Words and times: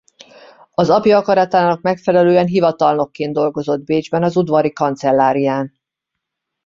Az 0.71 0.89
apja 0.89 1.17
akaratának 1.17 1.81
megfelelően 1.81 2.45
hivatalnokként 2.47 3.33
dolgozott 3.33 3.83
Bécsben 3.83 4.23
az 4.23 4.35
udvari 4.35 4.71
kancellárián. 4.73 5.71